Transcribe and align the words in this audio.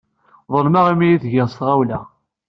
Ḍelmeɣ 0.53 0.85
imi 0.93 1.05
ay 1.07 1.17
t-giɣ 1.21 1.47
s 1.49 1.55
tɣawla. 1.57 1.99